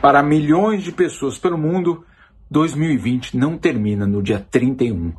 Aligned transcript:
Para 0.00 0.22
milhões 0.22 0.82
de 0.82 0.92
pessoas 0.92 1.38
pelo 1.38 1.58
mundo, 1.58 2.06
2020 2.50 3.36
não 3.36 3.58
termina 3.58 4.06
no 4.06 4.22
dia 4.22 4.40
31 4.50 5.12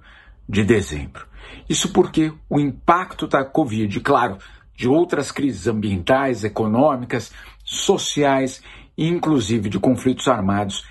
de 0.50 0.64
dezembro. 0.64 1.28
Isso 1.70 1.94
porque 1.94 2.34
o 2.50 2.60
impacto 2.60 3.28
da 3.28 3.46
Covid, 3.46 4.00
claro, 4.00 4.40
de 4.76 4.88
outras 4.88 5.32
crises 5.32 5.68
ambientais, 5.68 6.44
econômicas, 6.44 7.32
sociais 7.64 8.64
e 8.98 9.08
inclusive 9.08 9.70
de 9.70 9.78
conflitos 9.78 10.28
armados, 10.28 10.84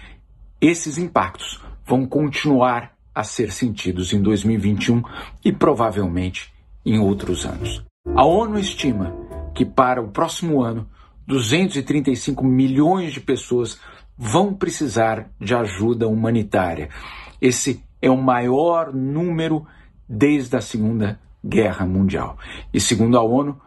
esses 0.60 0.96
impactos 0.96 1.60
vão 1.84 2.06
continuar 2.06 2.92
a 3.12 3.24
ser 3.24 3.50
sentidos 3.50 4.12
em 4.12 4.22
2021 4.22 5.02
e 5.44 5.52
provavelmente 5.52 6.52
em 6.86 7.00
outros 7.00 7.44
anos. 7.44 7.84
A 8.14 8.24
ONU 8.24 8.56
estima 8.56 9.12
que 9.52 9.64
para 9.64 10.00
o 10.00 10.12
próximo 10.12 10.62
ano 10.62 10.88
235 11.30 12.44
milhões 12.44 13.12
de 13.12 13.20
pessoas 13.20 13.80
vão 14.18 14.52
precisar 14.52 15.30
de 15.40 15.54
ajuda 15.54 16.08
humanitária. 16.08 16.90
Esse 17.40 17.82
é 18.02 18.10
o 18.10 18.16
maior 18.16 18.92
número 18.92 19.64
desde 20.08 20.56
a 20.56 20.60
Segunda 20.60 21.20
Guerra 21.42 21.86
Mundial. 21.86 22.36
E 22.74 22.80
segundo 22.80 23.16
a 23.16 23.22
ONU, 23.22 23.60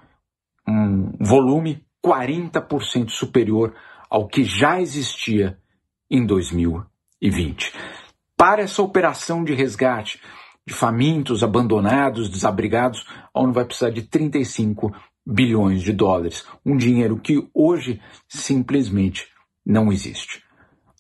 um 0.68 1.14
volume 1.20 1.84
40% 2.06 3.10
superior 3.10 3.74
ao 4.10 4.28
que 4.28 4.44
já 4.44 4.82
existia 4.82 5.58
em 6.12 6.26
2020. 6.26 7.74
Para 8.38 8.62
essa 8.62 8.82
operação 8.82 9.44
de 9.44 9.54
resgate 9.54 10.22
de 10.68 10.74
famintos, 10.74 11.44
abandonados, 11.44 12.30
desabrigados, 12.30 13.06
a 13.34 13.42
ONU 13.42 13.54
vai 13.54 13.66
precisar 13.66 13.90
de 13.90 14.02
35 14.02 14.94
bilhões 15.26 15.82
de 15.82 15.94
dólares, 15.94 16.46
um 16.66 16.76
dinheiro 16.76 17.20
que 17.20 17.48
hoje 17.54 18.02
simplesmente 18.28 19.28
não 19.66 19.92
existe. 19.92 20.44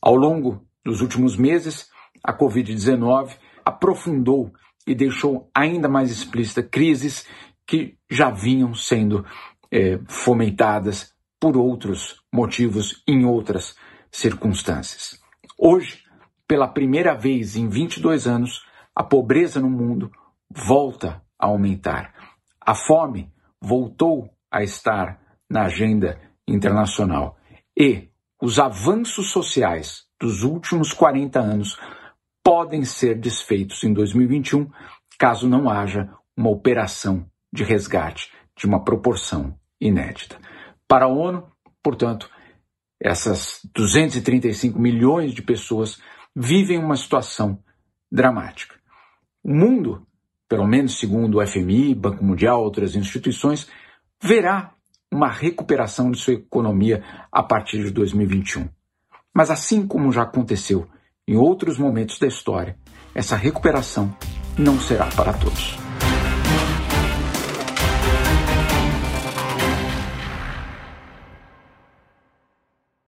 Ao 0.01 0.15
longo 0.15 0.65
dos 0.83 1.01
últimos 1.01 1.35
meses, 1.35 1.89
a 2.23 2.33
Covid-19 2.37 3.37
aprofundou 3.65 4.51
e 4.85 4.93
deixou 4.93 5.49
ainda 5.53 5.87
mais 5.87 6.11
explícita 6.11 6.63
crises 6.63 7.25
que 7.65 7.97
já 8.09 8.29
vinham 8.29 8.73
sendo 8.73 9.25
é, 9.71 9.99
fomentadas 10.07 11.13
por 11.39 11.57
outros 11.57 12.21
motivos 12.31 13.03
em 13.07 13.25
outras 13.25 13.75
circunstâncias. 14.11 15.19
Hoje, 15.57 16.03
pela 16.47 16.67
primeira 16.67 17.15
vez 17.15 17.55
em 17.55 17.67
22 17.67 18.27
anos, 18.27 18.65
a 18.95 19.03
pobreza 19.03 19.59
no 19.59 19.69
mundo 19.69 20.11
volta 20.49 21.21
a 21.39 21.47
aumentar. 21.47 22.13
A 22.61 22.75
fome 22.75 23.32
voltou 23.63 24.29
a 24.51 24.61
estar 24.61 25.19
na 25.49 25.63
agenda 25.63 26.19
internacional. 26.45 27.37
E 27.77 28.09
os 28.41 28.59
avanços 28.59 29.31
sociais 29.31 30.03
dos 30.19 30.43
últimos 30.43 30.91
40 30.91 31.39
anos 31.39 31.79
podem 32.43 32.83
ser 32.83 33.17
desfeitos 33.17 33.81
em 33.85 33.93
2021 33.93 34.69
caso 35.17 35.47
não 35.47 35.69
haja 35.69 36.13
uma 36.35 36.49
operação 36.49 37.25
de 37.53 37.63
resgate 37.63 38.31
de 38.57 38.65
uma 38.65 38.83
proporção 38.83 39.57
inédita. 39.79 40.37
Para 40.87 41.05
a 41.05 41.07
ONU, 41.07 41.47
portanto, 41.81 42.29
essas 43.01 43.61
235 43.73 44.77
milhões 44.77 45.33
de 45.33 45.41
pessoas 45.41 46.01
vivem 46.35 46.77
uma 46.77 46.97
situação 46.97 47.63
dramática. 48.11 48.75
O 49.43 49.53
mundo 49.53 50.05
pelo 50.53 50.67
menos 50.67 50.99
segundo 50.99 51.39
o 51.39 51.47
FMI, 51.47 51.95
Banco 51.95 52.23
Mundial, 52.23 52.61
outras 52.61 52.95
instituições, 52.95 53.67
verá 54.21 54.71
uma 55.11 55.27
recuperação 55.27 56.11
de 56.11 56.19
sua 56.19 56.35
economia 56.35 57.03
a 57.31 57.41
partir 57.41 57.83
de 57.83 57.89
2021. 57.89 58.69
Mas 59.33 59.49
assim 59.49 59.87
como 59.87 60.11
já 60.11 60.21
aconteceu 60.21 60.87
em 61.27 61.35
outros 61.35 61.79
momentos 61.79 62.19
da 62.19 62.27
história, 62.27 62.77
essa 63.15 63.35
recuperação 63.35 64.15
não 64.55 64.79
será 64.79 65.07
para 65.07 65.33
todos. 65.33 65.82